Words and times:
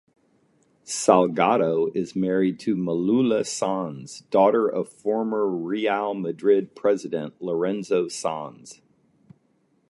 Salgado 0.83 1.95
is 1.95 2.15
married 2.15 2.59
to 2.61 2.75
Malula 2.75 3.45
Sanz, 3.45 4.21
daughter 4.31 4.67
of 4.67 4.89
former 4.89 5.47
Real 5.47 6.15
Madrid 6.15 6.73
president 6.75 7.39
Lorenzo 7.39 8.07
Sanz. 8.07 8.81